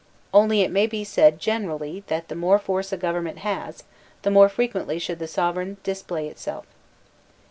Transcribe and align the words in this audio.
Only 0.33 0.63
it 0.63 0.71
may 0.71 0.87
be 0.87 1.03
said 1.03 1.37
generally 1.37 2.03
that 2.07 2.27
the 2.27 2.33
more 2.33 2.57
force 2.57 2.91
a 2.91 2.97
government 2.97 3.37
has 3.37 3.83
the 4.23 4.31
more 4.31 4.49
frequently 4.49 4.97
should 4.97 5.19
the 5.19 5.27
sovereign 5.27 5.77
display 5.83 6.27
itself. 6.27 6.65